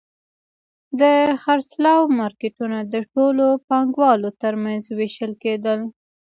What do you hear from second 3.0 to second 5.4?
ټولو پانګوالو ترمنځ وېشل